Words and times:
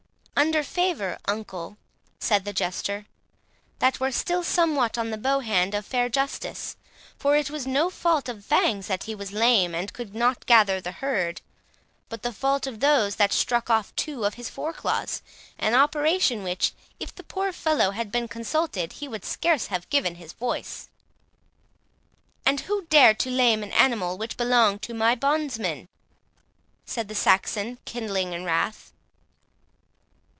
"Under 0.33 0.63
favour, 0.63 1.19
uncle," 1.25 1.77
said 2.19 2.45
the 2.45 2.51
Jester, 2.53 3.05
"that 3.77 3.99
were 3.99 4.11
still 4.11 4.41
somewhat 4.41 4.97
on 4.97 5.11
the 5.11 5.17
bow 5.19 5.41
hand 5.41 5.75
of 5.75 5.85
fair 5.85 6.09
justice; 6.09 6.77
for 7.19 7.35
it 7.35 7.51
was 7.51 7.67
no 7.67 7.91
fault 7.91 8.27
of 8.27 8.43
Fangs 8.43 8.87
that 8.87 9.03
he 9.03 9.13
was 9.13 9.31
lame 9.31 9.75
and 9.75 9.93
could 9.93 10.15
not 10.15 10.47
gather 10.47 10.81
the 10.81 10.93
herd, 10.93 11.41
but 12.09 12.23
the 12.23 12.33
fault 12.33 12.65
of 12.65 12.79
those 12.79 13.17
that 13.17 13.31
struck 13.31 13.69
off 13.69 13.95
two 13.95 14.25
of 14.25 14.33
his 14.33 14.49
fore 14.49 14.73
claws, 14.73 15.21
an 15.59 15.75
operation 15.75 16.39
for 16.39 16.45
which, 16.45 16.73
if 16.99 17.13
the 17.13 17.21
poor 17.23 17.51
fellow 17.53 17.91
had 17.91 18.11
been 18.11 18.27
consulted, 18.27 18.93
he 18.93 19.07
would 19.07 19.23
scarce 19.23 19.67
have 19.67 19.87
given 19.91 20.15
his 20.15 20.33
voice." 20.33 20.89
"And 22.47 22.61
who 22.61 22.85
dared 22.87 23.19
to 23.19 23.29
lame 23.29 23.61
an 23.61 23.73
animal 23.73 24.17
which 24.17 24.37
belonged 24.37 24.81
to 24.81 24.95
my 24.95 25.13
bondsman?" 25.13 25.87
said 26.83 27.09
the 27.09 27.13
Saxon, 27.15 27.77
kindling 27.85 28.33
in 28.33 28.43
wrath. 28.43 28.87